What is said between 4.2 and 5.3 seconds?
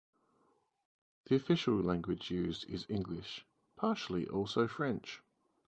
also French.